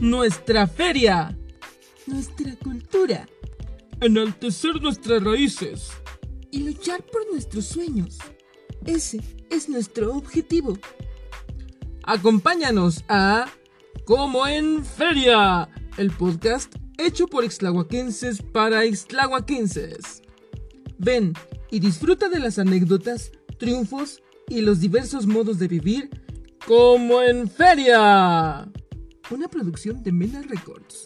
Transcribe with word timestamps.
nuestra 0.00 0.66
feria, 0.66 1.36
nuestra 2.06 2.56
cultura, 2.56 3.28
enaltecer 4.00 4.80
nuestras 4.80 5.22
raíces 5.22 5.90
y 6.50 6.60
luchar 6.60 7.02
por 7.02 7.30
nuestros 7.30 7.66
sueños. 7.66 8.18
Ese 8.86 9.20
es 9.50 9.68
nuestro 9.68 10.14
objetivo. 10.14 10.78
Acompáñanos 12.02 13.04
a 13.08 13.46
Como 14.06 14.46
en 14.46 14.84
Feria, 14.84 15.68
el 15.98 16.10
podcast 16.10 16.74
hecho 16.96 17.26
por 17.26 17.44
extlahuaquenses 17.44 18.40
para 18.40 18.84
extlahuaquenses. 18.84 20.22
Ven 20.98 21.34
y 21.70 21.78
disfruta 21.78 22.30
de 22.30 22.40
las 22.40 22.58
anécdotas, 22.58 23.32
triunfos 23.58 24.22
y 24.48 24.62
los 24.62 24.80
diversos 24.80 25.26
modos 25.26 25.58
de 25.58 25.68
vivir 25.68 26.10
como 26.66 27.20
en 27.20 27.48
Feria. 27.50 28.66
Una 29.30 29.46
producción 29.46 30.02
de 30.02 30.10
Mena 30.10 30.42
Records. 30.42 31.04